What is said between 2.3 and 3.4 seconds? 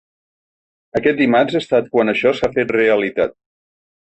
s’ha fet realitat.